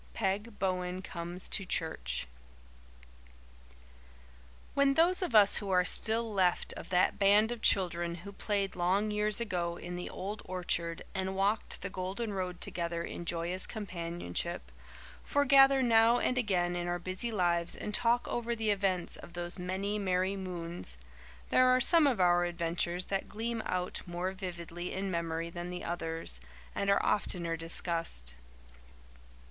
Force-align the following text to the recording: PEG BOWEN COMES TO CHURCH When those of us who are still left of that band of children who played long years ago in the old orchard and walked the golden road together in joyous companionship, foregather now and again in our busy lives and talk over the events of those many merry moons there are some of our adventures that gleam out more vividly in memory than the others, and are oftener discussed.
PEG 0.15 0.57
BOWEN 0.57 1.03
COMES 1.03 1.47
TO 1.47 1.63
CHURCH 1.63 2.25
When 4.73 4.95
those 4.95 5.21
of 5.21 5.35
us 5.35 5.57
who 5.57 5.69
are 5.69 5.85
still 5.85 6.33
left 6.33 6.73
of 6.73 6.89
that 6.89 7.19
band 7.19 7.51
of 7.51 7.61
children 7.61 8.15
who 8.25 8.31
played 8.31 8.75
long 8.75 9.11
years 9.11 9.39
ago 9.39 9.77
in 9.77 9.95
the 9.95 10.09
old 10.09 10.41
orchard 10.45 11.03
and 11.13 11.35
walked 11.35 11.83
the 11.83 11.89
golden 11.91 12.33
road 12.33 12.61
together 12.61 13.03
in 13.03 13.25
joyous 13.25 13.67
companionship, 13.67 14.71
foregather 15.23 15.83
now 15.83 16.17
and 16.17 16.35
again 16.35 16.75
in 16.75 16.87
our 16.87 16.97
busy 16.97 17.31
lives 17.31 17.75
and 17.75 17.93
talk 17.93 18.27
over 18.27 18.55
the 18.55 18.71
events 18.71 19.17
of 19.17 19.33
those 19.33 19.59
many 19.59 19.99
merry 19.99 20.35
moons 20.35 20.97
there 21.51 21.67
are 21.67 21.79
some 21.79 22.07
of 22.07 22.19
our 22.19 22.45
adventures 22.45 23.05
that 23.05 23.29
gleam 23.29 23.61
out 23.67 24.01
more 24.07 24.31
vividly 24.31 24.91
in 24.93 25.11
memory 25.11 25.51
than 25.51 25.69
the 25.69 25.83
others, 25.83 26.41
and 26.73 26.89
are 26.89 27.05
oftener 27.05 27.55
discussed. 27.55 28.33